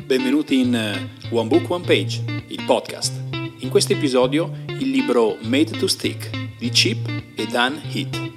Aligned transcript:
Benvenuti 0.00 0.58
in 0.60 0.74
eh, 0.74 1.10
One 1.30 1.48
Book 1.48 1.68
One 1.68 1.84
Page, 1.84 2.44
il 2.48 2.64
podcast. 2.64 3.12
In 3.58 3.68
questo 3.68 3.92
episodio 3.92 4.50
il 4.66 4.90
libro 4.90 5.36
Made 5.42 5.76
to 5.78 5.86
Stick 5.86 6.30
di 6.58 6.70
Chip 6.70 7.06
e 7.36 7.46
Dan 7.46 7.78
Heath. 7.92 8.30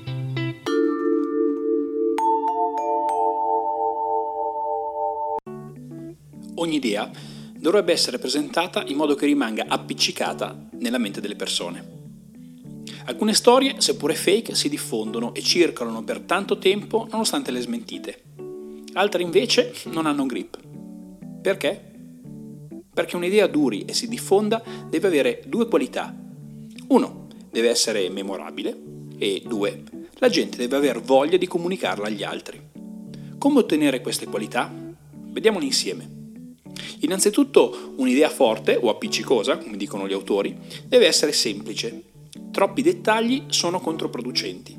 Ogni 6.56 6.76
idea 6.76 7.10
dovrebbe 7.58 7.94
essere 7.94 8.20
presentata 8.20 8.84
in 8.86 8.98
modo 8.98 9.16
che 9.16 9.26
rimanga 9.26 9.66
appiccicata 9.68 10.68
nella 10.80 10.98
mente 10.98 11.22
delle 11.22 11.36
persone. 11.36 11.94
Alcune 13.06 13.34
storie, 13.34 13.80
seppure 13.80 14.14
fake, 14.14 14.54
si 14.56 14.68
diffondono 14.68 15.34
e 15.34 15.42
circolano 15.42 16.04
per 16.04 16.20
tanto 16.20 16.58
tempo 16.58 17.08
nonostante 17.10 17.52
le 17.52 17.62
smentite. 17.62 18.24
Altre 18.94 19.24
invece 19.24 19.74
non 19.86 20.06
hanno 20.06 20.26
grip. 20.26 20.75
Perché? 21.46 21.80
Perché 22.92 23.16
un'idea 23.16 23.46
duri 23.46 23.86
e 23.86 23.94
si 23.94 24.08
diffonda 24.08 24.64
deve 24.90 25.06
avere 25.06 25.44
due 25.46 25.68
qualità. 25.68 26.12
Uno, 26.88 27.28
deve 27.52 27.70
essere 27.70 28.10
memorabile 28.10 28.76
e 29.20 29.44
due, 29.46 29.84
la 30.14 30.30
gente 30.30 30.58
deve 30.58 30.76
aver 30.76 31.02
voglia 31.02 31.38
di 31.38 31.46
comunicarla 31.46 32.08
agli 32.08 32.24
altri. 32.24 32.60
Come 33.38 33.60
ottenere 33.60 34.02
queste 34.02 34.26
qualità? 34.26 34.74
Vediamole 35.14 35.66
insieme. 35.66 36.10
Innanzitutto 37.02 37.94
un'idea 37.98 38.30
forte 38.30 38.76
o 38.82 38.90
appiccicosa, 38.90 39.60
come 39.60 39.78
dicono 39.78 40.08
gli 40.08 40.14
autori, 40.14 40.58
deve 40.88 41.06
essere 41.06 41.32
semplice. 41.32 42.06
Troppi 42.50 42.82
dettagli 42.82 43.44
sono 43.50 43.80
controproducenti. 43.80 44.76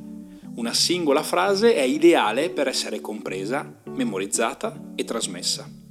Una 0.57 0.74
singola 0.74 1.23
frase 1.23 1.77
è 1.77 1.83
ideale 1.83 2.51
per 2.51 2.66
essere 2.66 3.01
compresa, 3.01 3.83
memorizzata 3.85 4.95
e 4.96 5.05
trasmessa. 5.05 5.85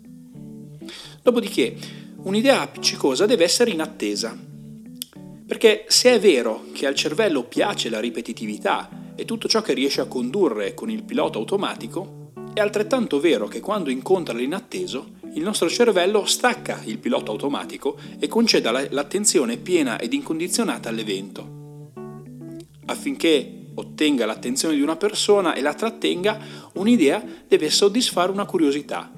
Dopodiché, 1.25 1.75
un'idea 2.17 2.61
appiccicosa 2.61 3.25
deve 3.25 3.45
essere 3.45 3.71
inattesa. 3.71 4.38
Perché 5.47 5.86
se 5.88 6.13
è 6.13 6.19
vero 6.19 6.66
che 6.72 6.86
al 6.86 6.94
cervello 6.94 7.45
piace 7.45 7.89
la 7.89 8.00
ripetitività 8.00 9.13
e 9.16 9.25
tutto 9.25 9.47
ciò 9.47 9.63
che 9.63 9.73
riesce 9.73 10.02
a 10.02 10.05
condurre 10.05 10.75
con 10.75 10.91
il 10.91 11.02
pilota 11.02 11.39
automatico, 11.39 12.30
è 12.53 12.59
altrettanto 12.59 13.19
vero 13.19 13.47
che 13.47 13.59
quando 13.59 13.89
incontra 13.89 14.35
l'inatteso, 14.35 15.13
il 15.33 15.41
nostro 15.41 15.67
cervello 15.67 16.27
stacca 16.27 16.81
il 16.85 17.00
pilota 17.00 17.31
automatico 17.31 17.97
e 18.19 18.28
conceda 18.28 18.69
l'attenzione 18.91 19.57
piena 19.57 19.97
ed 19.97 20.13
incondizionata 20.13 20.89
all'evento. 20.89 21.91
Affinché 22.85 23.72
ottenga 23.73 24.28
l'attenzione 24.28 24.75
di 24.75 24.81
una 24.81 24.95
persona 24.95 25.55
e 25.55 25.61
la 25.61 25.73
trattenga, 25.73 26.38
un'idea 26.73 27.23
deve 27.47 27.72
soddisfare 27.72 28.31
una 28.31 28.45
curiosità. 28.45 29.11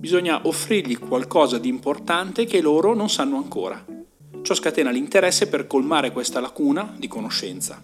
Bisogna 0.00 0.46
offrirgli 0.46 0.98
qualcosa 0.98 1.58
di 1.58 1.68
importante 1.68 2.46
che 2.46 2.62
loro 2.62 2.94
non 2.94 3.10
sanno 3.10 3.36
ancora. 3.36 3.84
Ciò 4.40 4.54
scatena 4.54 4.90
l'interesse 4.90 5.46
per 5.46 5.66
colmare 5.66 6.10
questa 6.10 6.40
lacuna 6.40 6.94
di 6.96 7.06
conoscenza. 7.06 7.82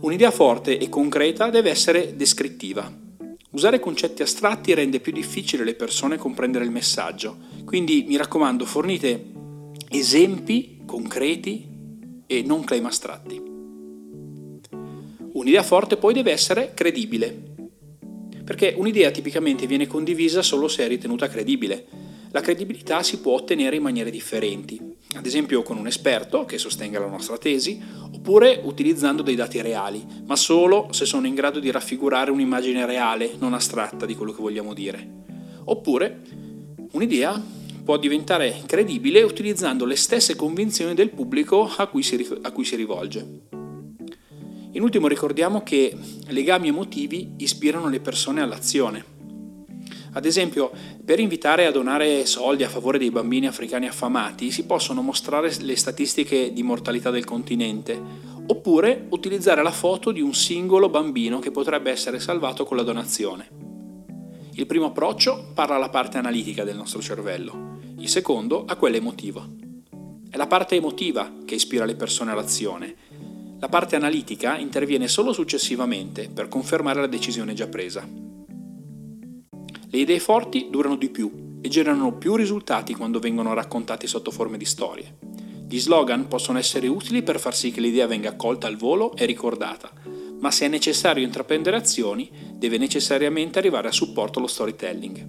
Un'idea 0.00 0.30
forte 0.30 0.76
e 0.76 0.90
concreta 0.90 1.48
deve 1.48 1.70
essere 1.70 2.16
descrittiva. 2.16 2.92
Usare 3.52 3.80
concetti 3.80 4.20
astratti 4.20 4.74
rende 4.74 5.00
più 5.00 5.10
difficile 5.10 5.62
alle 5.62 5.74
persone 5.74 6.18
comprendere 6.18 6.66
il 6.66 6.70
messaggio, 6.70 7.38
quindi 7.64 8.04
mi 8.06 8.16
raccomando 8.16 8.66
fornite 8.66 9.30
esempi 9.88 10.82
concreti 10.84 11.66
e 12.26 12.42
non 12.42 12.62
claim 12.64 12.84
astratti. 12.84 13.42
Un'idea 15.32 15.62
forte 15.62 15.96
poi 15.96 16.12
deve 16.12 16.30
essere 16.30 16.72
credibile, 16.74 17.51
perché 18.44 18.74
un'idea 18.76 19.10
tipicamente 19.10 19.66
viene 19.66 19.86
condivisa 19.86 20.42
solo 20.42 20.68
se 20.68 20.84
è 20.84 20.88
ritenuta 20.88 21.28
credibile. 21.28 21.86
La 22.30 22.40
credibilità 22.40 23.02
si 23.02 23.18
può 23.18 23.34
ottenere 23.34 23.76
in 23.76 23.82
maniere 23.82 24.10
differenti, 24.10 24.80
ad 25.14 25.26
esempio 25.26 25.62
con 25.62 25.76
un 25.76 25.86
esperto 25.86 26.46
che 26.46 26.56
sostenga 26.56 26.98
la 26.98 27.06
nostra 27.06 27.36
tesi, 27.36 27.78
oppure 28.10 28.60
utilizzando 28.62 29.22
dei 29.22 29.34
dati 29.34 29.60
reali, 29.60 30.02
ma 30.24 30.34
solo 30.36 30.88
se 30.92 31.04
sono 31.04 31.26
in 31.26 31.34
grado 31.34 31.60
di 31.60 31.70
raffigurare 31.70 32.30
un'immagine 32.30 32.86
reale, 32.86 33.32
non 33.38 33.52
astratta 33.52 34.06
di 34.06 34.14
quello 34.14 34.32
che 34.32 34.40
vogliamo 34.40 34.72
dire. 34.72 35.20
Oppure 35.64 36.22
un'idea 36.92 37.60
può 37.84 37.98
diventare 37.98 38.62
credibile 38.64 39.22
utilizzando 39.22 39.84
le 39.84 39.96
stesse 39.96 40.34
convinzioni 40.34 40.94
del 40.94 41.10
pubblico 41.10 41.70
a 41.76 41.86
cui 41.86 42.02
si, 42.02 42.26
a 42.42 42.50
cui 42.50 42.64
si 42.64 42.76
rivolge. 42.76 43.51
In 44.72 44.82
ultimo 44.82 45.06
ricordiamo 45.06 45.62
che 45.62 45.94
legami 46.28 46.68
emotivi 46.68 47.32
ispirano 47.36 47.88
le 47.88 48.00
persone 48.00 48.40
all'azione. 48.40 49.04
Ad 50.14 50.24
esempio, 50.24 50.70
per 51.04 51.20
invitare 51.20 51.66
a 51.66 51.70
donare 51.70 52.24
soldi 52.26 52.64
a 52.64 52.68
favore 52.68 52.98
dei 52.98 53.10
bambini 53.10 53.46
africani 53.46 53.86
affamati 53.86 54.50
si 54.50 54.64
possono 54.64 55.02
mostrare 55.02 55.54
le 55.60 55.76
statistiche 55.76 56.52
di 56.52 56.62
mortalità 56.62 57.10
del 57.10 57.24
continente, 57.24 58.00
oppure 58.46 59.06
utilizzare 59.10 59.62
la 59.62 59.70
foto 59.70 60.10
di 60.10 60.20
un 60.20 60.34
singolo 60.34 60.88
bambino 60.88 61.38
che 61.38 61.50
potrebbe 61.50 61.90
essere 61.90 62.18
salvato 62.18 62.64
con 62.64 62.76
la 62.76 62.82
donazione. 62.82 63.48
Il 64.54 64.66
primo 64.66 64.86
approccio 64.86 65.50
parla 65.54 65.76
alla 65.76 65.88
parte 65.88 66.18
analitica 66.18 66.64
del 66.64 66.76
nostro 66.76 67.00
cervello, 67.00 67.78
il 67.98 68.08
secondo 68.08 68.64
a 68.66 68.76
quella 68.76 68.96
emotiva. 68.96 69.46
È 70.28 70.36
la 70.36 70.46
parte 70.46 70.76
emotiva 70.76 71.30
che 71.44 71.56
ispira 71.56 71.84
le 71.84 71.94
persone 71.94 72.30
all'azione. 72.32 72.94
La 73.62 73.68
parte 73.68 73.94
analitica 73.94 74.58
interviene 74.58 75.06
solo 75.06 75.32
successivamente 75.32 76.28
per 76.28 76.48
confermare 76.48 77.00
la 77.00 77.06
decisione 77.06 77.54
già 77.54 77.68
presa. 77.68 78.04
Le 79.88 79.98
idee 79.98 80.18
forti 80.18 80.66
durano 80.68 80.96
di 80.96 81.08
più 81.08 81.58
e 81.62 81.68
generano 81.68 82.18
più 82.18 82.34
risultati 82.34 82.92
quando 82.92 83.20
vengono 83.20 83.54
raccontati 83.54 84.08
sotto 84.08 84.32
forme 84.32 84.58
di 84.58 84.64
storie. 84.64 85.16
Gli 85.68 85.78
slogan 85.78 86.26
possono 86.26 86.58
essere 86.58 86.88
utili 86.88 87.22
per 87.22 87.38
far 87.38 87.54
sì 87.54 87.70
che 87.70 87.80
l'idea 87.80 88.08
venga 88.08 88.30
accolta 88.30 88.66
al 88.66 88.76
volo 88.76 89.14
e 89.14 89.26
ricordata, 89.26 89.92
ma 90.40 90.50
se 90.50 90.66
è 90.66 90.68
necessario 90.68 91.22
intraprendere 91.22 91.76
azioni, 91.76 92.28
deve 92.54 92.78
necessariamente 92.78 93.60
arrivare 93.60 93.86
a 93.86 93.92
supporto 93.92 94.40
lo 94.40 94.48
storytelling. 94.48 95.24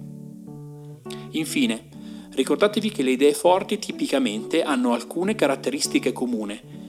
Infine, 1.30 1.88
Ricordatevi 2.34 2.90
che 2.90 3.04
le 3.04 3.12
idee 3.12 3.32
forti 3.32 3.78
tipicamente 3.78 4.64
hanno 4.64 4.92
alcune 4.92 5.36
caratteristiche 5.36 6.10
comune, 6.10 6.83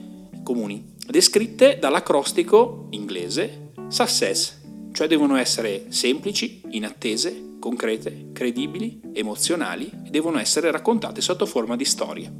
comuni, 0.46 0.94
descritte 1.08 1.78
dall'acrostico 1.80 2.86
inglese 2.90 3.72
SUCCESS, 3.88 4.60
cioè 4.92 5.08
devono 5.08 5.34
essere 5.34 5.86
semplici, 5.88 6.60
inattese, 6.70 7.56
concrete, 7.58 8.28
credibili, 8.32 9.00
emozionali 9.12 9.90
e 10.04 10.10
devono 10.10 10.38
essere 10.38 10.70
raccontate 10.70 11.20
sotto 11.20 11.46
forma 11.46 11.74
di 11.74 11.84
storie. 11.84 12.32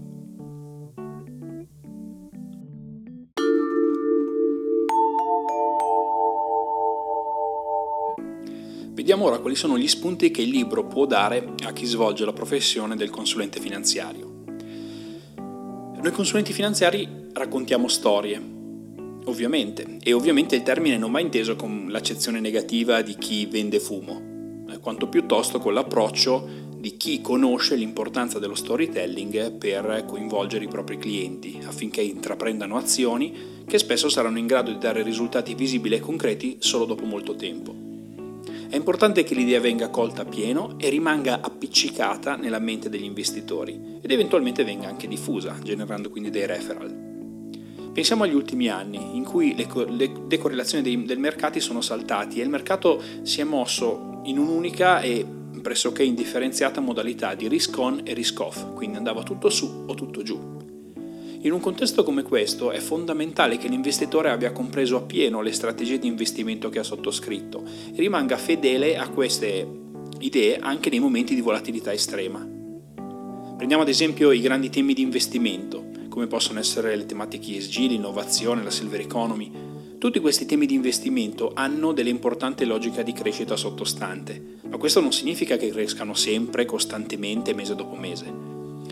Vediamo 8.92 9.24
ora 9.24 9.40
quali 9.40 9.56
sono 9.56 9.76
gli 9.76 9.88
spunti 9.88 10.30
che 10.30 10.42
il 10.42 10.50
libro 10.50 10.86
può 10.86 11.06
dare 11.06 11.54
a 11.64 11.72
chi 11.72 11.86
svolge 11.86 12.24
la 12.24 12.32
professione 12.32 12.94
del 12.94 13.10
consulente 13.10 13.58
finanziario. 13.58 14.35
Noi 16.00 16.12
consulenti 16.12 16.52
finanziari 16.52 17.08
raccontiamo 17.32 17.88
storie, 17.88 18.40
ovviamente, 19.24 19.98
e 20.02 20.12
ovviamente 20.12 20.54
il 20.54 20.62
termine 20.62 20.98
non 20.98 21.10
va 21.10 21.20
inteso 21.20 21.56
con 21.56 21.86
l'accezione 21.88 22.38
negativa 22.38 23.02
di 23.02 23.16
chi 23.16 23.46
vende 23.46 23.80
fumo, 23.80 24.64
quanto 24.80 25.08
piuttosto 25.08 25.58
con 25.58 25.74
l'approccio 25.74 26.64
di 26.78 26.96
chi 26.96 27.20
conosce 27.20 27.74
l'importanza 27.74 28.38
dello 28.38 28.54
storytelling 28.54 29.52
per 29.52 30.04
coinvolgere 30.06 30.64
i 30.64 30.68
propri 30.68 30.98
clienti 30.98 31.58
affinché 31.64 32.02
intraprendano 32.02 32.76
azioni 32.76 33.64
che 33.66 33.78
spesso 33.78 34.08
saranno 34.08 34.38
in 34.38 34.46
grado 34.46 34.70
di 34.70 34.78
dare 34.78 35.02
risultati 35.02 35.54
visibili 35.54 35.96
e 35.96 36.00
concreti 36.00 36.58
solo 36.60 36.84
dopo 36.84 37.04
molto 37.04 37.34
tempo. 37.34 37.85
È 38.68 38.74
importante 38.74 39.22
che 39.22 39.34
l'idea 39.34 39.60
venga 39.60 39.90
colta 39.90 40.22
a 40.22 40.24
pieno 40.24 40.74
e 40.78 40.88
rimanga 40.88 41.40
appiccicata 41.40 42.34
nella 42.34 42.58
mente 42.58 42.88
degli 42.88 43.04
investitori 43.04 43.98
ed 44.00 44.10
eventualmente 44.10 44.64
venga 44.64 44.88
anche 44.88 45.06
diffusa, 45.06 45.56
generando 45.62 46.10
quindi 46.10 46.30
dei 46.30 46.46
referral. 46.46 47.04
Pensiamo 47.92 48.24
agli 48.24 48.34
ultimi 48.34 48.68
anni 48.68 49.16
in 49.16 49.22
cui 49.22 49.54
le, 49.54 49.68
le 49.88 50.12
decorrelazioni 50.26 50.82
dei, 50.82 51.04
del 51.04 51.18
mercati 51.18 51.60
sono 51.60 51.80
saltati 51.80 52.40
e 52.40 52.42
il 52.42 52.50
mercato 52.50 53.00
si 53.22 53.40
è 53.40 53.44
mosso 53.44 54.20
in 54.24 54.36
un'unica 54.36 55.00
e 55.00 55.24
pressoché 55.62 56.02
indifferenziata 56.02 56.80
modalità 56.80 57.34
di 57.34 57.48
risk 57.48 57.78
on 57.78 58.00
e 58.04 58.14
risk 58.14 58.40
off, 58.40 58.74
quindi 58.74 58.96
andava 58.96 59.22
tutto 59.22 59.48
su 59.48 59.84
o 59.86 59.94
tutto 59.94 60.22
giù. 60.22 60.55
In 61.40 61.52
un 61.52 61.60
contesto 61.60 62.02
come 62.02 62.22
questo 62.22 62.70
è 62.70 62.78
fondamentale 62.78 63.58
che 63.58 63.68
l'investitore 63.68 64.30
abbia 64.30 64.52
compreso 64.52 64.96
appieno 64.96 65.42
le 65.42 65.52
strategie 65.52 65.98
di 65.98 66.06
investimento 66.06 66.70
che 66.70 66.78
ha 66.78 66.82
sottoscritto 66.82 67.62
e 67.64 68.00
rimanga 68.00 68.36
fedele 68.36 68.96
a 68.96 69.08
queste 69.08 69.84
idee 70.18 70.58
anche 70.58 70.90
nei 70.90 70.98
momenti 70.98 71.34
di 71.34 71.40
volatilità 71.42 71.92
estrema. 71.92 72.54
Prendiamo 73.56 73.82
ad 73.82 73.88
esempio 73.88 74.32
i 74.32 74.40
grandi 74.40 74.70
temi 74.70 74.94
di 74.94 75.02
investimento, 75.02 75.84
come 76.08 76.26
possono 76.26 76.58
essere 76.58 76.96
le 76.96 77.06
tematiche 77.06 77.56
ESG, 77.56 77.90
l'innovazione, 77.90 78.62
la 78.62 78.70
silver 78.70 79.00
economy. 79.00 79.50
Tutti 79.98 80.20
questi 80.20 80.46
temi 80.46 80.66
di 80.66 80.74
investimento 80.74 81.52
hanno 81.54 81.92
delle 81.92 82.10
importanti 82.10 82.64
logiche 82.64 83.02
di 83.02 83.12
crescita 83.12 83.56
sottostante, 83.56 84.58
ma 84.68 84.76
questo 84.78 85.00
non 85.00 85.12
significa 85.12 85.56
che 85.56 85.70
crescano 85.70 86.14
sempre, 86.14 86.64
costantemente, 86.64 87.54
mese 87.54 87.74
dopo 87.74 87.96
mese. 87.96 88.45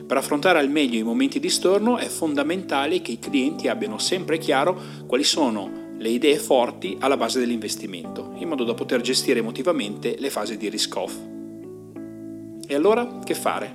Per 0.07 0.17
affrontare 0.17 0.59
al 0.59 0.69
meglio 0.69 0.99
i 0.99 1.03
momenti 1.03 1.41
di 1.41 1.49
storno 1.49 1.97
è 1.97 2.09
fondamentale 2.09 3.01
che 3.01 3.13
i 3.13 3.19
clienti 3.19 3.69
abbiano 3.69 3.99
sempre 3.99 4.37
chiaro 4.37 4.79
quali 5.07 5.25
sono 5.25 5.83
le 5.97 6.09
idee 6.09 6.37
forti 6.37 6.97
alla 7.01 7.17
base 7.17 7.41
dell'investimento, 7.41 8.35
in 8.37 8.49
modo 8.49 8.65
da 8.65 8.75
poter 8.75 9.01
gestire 9.01 9.39
emotivamente 9.39 10.17
le 10.19 10.29
fasi 10.29 10.59
di 10.59 10.69
risk-off. 10.69 11.17
E 12.67 12.75
allora 12.75 13.21
che 13.25 13.35
fare? 13.35 13.73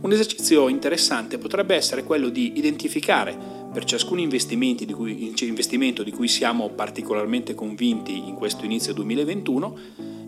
Un 0.00 0.12
esercizio 0.12 0.68
interessante 0.68 1.38
potrebbe 1.38 1.74
essere 1.74 2.04
quello 2.04 2.28
di 2.28 2.52
identificare 2.56 3.36
per 3.72 3.84
ciascun 3.84 4.18
investimento 4.18 4.84
di, 4.84 4.92
cui, 4.92 5.32
investimento 5.40 6.02
di 6.02 6.12
cui 6.12 6.28
siamo 6.28 6.68
particolarmente 6.70 7.54
convinti 7.54 8.28
in 8.28 8.34
questo 8.34 8.64
inizio 8.64 8.92
2021 8.92 9.78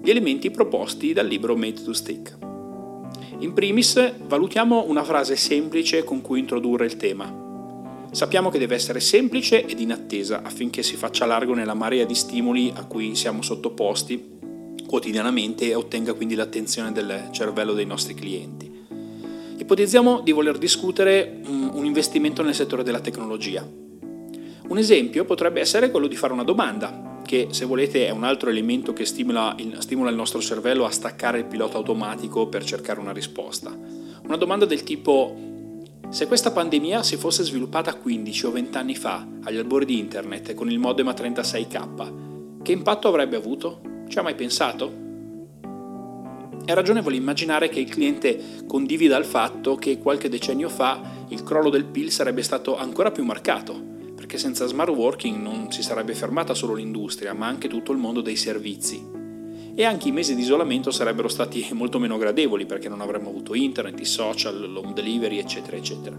gli 0.02 0.10
elementi 0.10 0.50
proposti 0.50 1.12
dal 1.12 1.26
libro 1.26 1.56
Made 1.56 1.82
to 1.82 1.92
Stick. 1.92 2.51
In 3.42 3.54
primis, 3.54 4.14
valutiamo 4.28 4.84
una 4.86 5.02
frase 5.02 5.34
semplice 5.34 6.04
con 6.04 6.20
cui 6.20 6.38
introdurre 6.38 6.86
il 6.86 6.96
tema. 6.96 7.40
Sappiamo 8.12 8.50
che 8.50 8.58
deve 8.60 8.76
essere 8.76 9.00
semplice 9.00 9.66
ed 9.66 9.80
in 9.80 9.90
attesa 9.90 10.42
affinché 10.44 10.84
si 10.84 10.94
faccia 10.94 11.26
largo 11.26 11.52
nella 11.52 11.74
marea 11.74 12.04
di 12.04 12.14
stimoli 12.14 12.72
a 12.72 12.84
cui 12.84 13.16
siamo 13.16 13.42
sottoposti 13.42 14.38
quotidianamente 14.86 15.66
e 15.66 15.74
ottenga 15.74 16.12
quindi 16.12 16.36
l'attenzione 16.36 16.92
del 16.92 17.30
cervello 17.32 17.72
dei 17.72 17.84
nostri 17.84 18.14
clienti. 18.14 18.70
Ipotizziamo 19.56 20.20
di 20.20 20.30
voler 20.30 20.56
discutere 20.56 21.40
un 21.44 21.84
investimento 21.84 22.44
nel 22.44 22.54
settore 22.54 22.84
della 22.84 23.00
tecnologia. 23.00 23.68
Un 24.68 24.78
esempio 24.78 25.24
potrebbe 25.24 25.58
essere 25.58 25.90
quello 25.90 26.06
di 26.06 26.14
fare 26.14 26.32
una 26.32 26.44
domanda, 26.44 27.11
che 27.32 27.48
se 27.50 27.64
volete 27.64 28.06
è 28.06 28.10
un 28.10 28.24
altro 28.24 28.50
elemento 28.50 28.92
che 28.92 29.06
stimola 29.06 29.54
il, 29.56 29.76
stimola 29.78 30.10
il 30.10 30.16
nostro 30.16 30.42
cervello 30.42 30.84
a 30.84 30.90
staccare 30.90 31.38
il 31.38 31.46
pilota 31.46 31.78
automatico 31.78 32.46
per 32.48 32.62
cercare 32.62 33.00
una 33.00 33.14
risposta. 33.14 33.74
Una 34.24 34.36
domanda 34.36 34.66
del 34.66 34.82
tipo 34.82 35.34
se 36.10 36.26
questa 36.26 36.50
pandemia 36.50 37.02
si 37.02 37.16
fosse 37.16 37.42
sviluppata 37.42 37.94
15 37.94 38.44
o 38.44 38.50
20 38.50 38.76
anni 38.76 38.94
fa, 38.94 39.26
agli 39.44 39.56
albori 39.56 39.86
di 39.86 39.98
internet, 39.98 40.52
con 40.52 40.70
il 40.70 40.78
modem 40.78 41.08
a 41.08 41.12
36k, 41.12 42.60
che 42.60 42.72
impatto 42.72 43.08
avrebbe 43.08 43.36
avuto? 43.36 43.80
Ci 44.08 44.18
ha 44.18 44.22
mai 44.22 44.34
pensato? 44.34 44.92
È 46.66 46.74
ragionevole 46.74 47.16
immaginare 47.16 47.70
che 47.70 47.80
il 47.80 47.88
cliente 47.88 48.64
condivida 48.66 49.16
il 49.16 49.24
fatto 49.24 49.76
che 49.76 49.96
qualche 49.96 50.28
decennio 50.28 50.68
fa 50.68 51.24
il 51.28 51.42
crollo 51.44 51.70
del 51.70 51.86
PIL 51.86 52.10
sarebbe 52.10 52.42
stato 52.42 52.76
ancora 52.76 53.10
più 53.10 53.24
marcato, 53.24 53.91
perché 54.22 54.38
senza 54.38 54.66
smart 54.66 54.92
working 54.92 55.42
non 55.42 55.72
si 55.72 55.82
sarebbe 55.82 56.14
fermata 56.14 56.54
solo 56.54 56.74
l'industria, 56.74 57.34
ma 57.34 57.48
anche 57.48 57.66
tutto 57.66 57.90
il 57.90 57.98
mondo 57.98 58.20
dei 58.20 58.36
servizi. 58.36 59.04
E 59.74 59.84
anche 59.84 60.06
i 60.06 60.12
mesi 60.12 60.36
di 60.36 60.42
isolamento 60.42 60.92
sarebbero 60.92 61.26
stati 61.26 61.66
molto 61.74 61.98
meno 61.98 62.16
gradevoli 62.18 62.64
perché 62.64 62.88
non 62.88 63.00
avremmo 63.00 63.30
avuto 63.30 63.52
internet, 63.52 63.98
i 63.98 64.04
social, 64.04 64.70
l'home 64.70 64.92
delivery, 64.92 65.38
eccetera, 65.38 65.76
eccetera. 65.76 66.16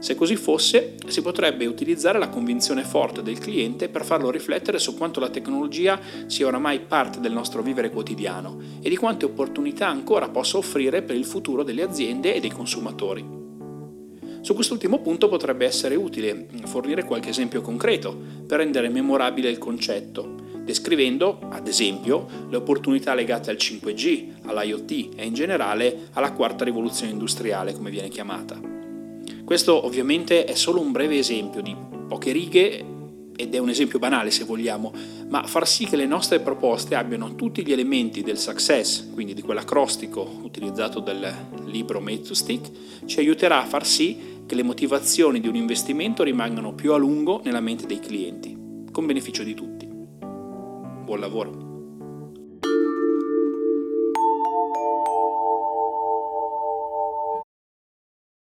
Se 0.00 0.16
così 0.16 0.34
fosse, 0.34 0.96
si 1.06 1.22
potrebbe 1.22 1.66
utilizzare 1.66 2.18
la 2.18 2.28
convinzione 2.28 2.82
forte 2.82 3.22
del 3.22 3.38
cliente 3.38 3.88
per 3.88 4.04
farlo 4.04 4.32
riflettere 4.32 4.80
su 4.80 4.96
quanto 4.96 5.20
la 5.20 5.30
tecnologia 5.30 6.00
sia 6.26 6.48
oramai 6.48 6.80
parte 6.80 7.20
del 7.20 7.30
nostro 7.30 7.62
vivere 7.62 7.90
quotidiano 7.90 8.58
e 8.82 8.88
di 8.88 8.96
quante 8.96 9.24
opportunità 9.24 9.86
ancora 9.86 10.28
possa 10.30 10.56
offrire 10.56 11.02
per 11.02 11.14
il 11.14 11.26
futuro 11.26 11.62
delle 11.62 11.82
aziende 11.82 12.34
e 12.34 12.40
dei 12.40 12.50
consumatori. 12.50 13.41
Su 14.42 14.54
quest'ultimo 14.54 14.98
punto 14.98 15.28
potrebbe 15.28 15.64
essere 15.64 15.94
utile 15.94 16.48
fornire 16.64 17.04
qualche 17.04 17.28
esempio 17.28 17.60
concreto 17.60 18.12
per 18.44 18.58
rendere 18.58 18.88
memorabile 18.88 19.48
il 19.48 19.58
concetto, 19.58 20.34
descrivendo, 20.64 21.38
ad 21.48 21.68
esempio, 21.68 22.26
le 22.50 22.56
opportunità 22.56 23.14
legate 23.14 23.50
al 23.50 23.56
5G, 23.56 24.46
all'IoT 24.46 25.10
e 25.14 25.26
in 25.26 25.32
generale 25.32 26.08
alla 26.14 26.32
quarta 26.32 26.64
rivoluzione 26.64 27.12
industriale, 27.12 27.72
come 27.72 27.90
viene 27.90 28.08
chiamata. 28.08 28.60
Questo 29.44 29.86
ovviamente 29.86 30.44
è 30.44 30.54
solo 30.54 30.80
un 30.80 30.90
breve 30.90 31.18
esempio 31.18 31.62
di 31.62 31.76
poche 32.08 32.32
righe 32.32 32.84
ed 33.36 33.54
è 33.54 33.58
un 33.58 33.68
esempio 33.68 33.98
banale 33.98 34.30
se 34.30 34.44
vogliamo, 34.44 34.92
ma 35.28 35.44
far 35.44 35.66
sì 35.66 35.86
che 35.86 35.96
le 35.96 36.06
nostre 36.06 36.40
proposte 36.40 36.94
abbiano 36.94 37.34
tutti 37.34 37.64
gli 37.64 37.72
elementi 37.72 38.22
del 38.22 38.38
success, 38.38 39.08
quindi 39.12 39.34
di 39.34 39.42
quell'acrostico 39.42 40.40
utilizzato 40.42 41.00
dal 41.00 41.32
libro 41.66 42.00
Made 42.00 42.22
to 42.22 42.34
Stick, 42.34 42.70
ci 43.06 43.18
aiuterà 43.18 43.62
a 43.62 43.66
far 43.66 43.86
sì 43.86 44.31
che 44.52 44.58
le 44.58 44.64
motivazioni 44.64 45.40
di 45.40 45.48
un 45.48 45.54
investimento 45.54 46.22
rimangano 46.22 46.74
più 46.74 46.92
a 46.92 46.98
lungo 46.98 47.40
nella 47.42 47.60
mente 47.60 47.86
dei 47.86 48.00
clienti, 48.00 48.54
con 48.92 49.06
beneficio 49.06 49.42
di 49.42 49.54
tutti. 49.54 49.88
Buon 49.88 51.20
lavoro! 51.20 51.61